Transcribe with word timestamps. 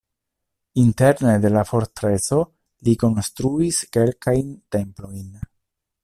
Interne 0.83 1.33
de 1.43 1.51
la 1.51 1.63
fortreso 1.71 2.39
li 2.87 2.95
konstruis 3.05 3.83
kelkajn 3.97 4.49
templojn. 4.77 5.29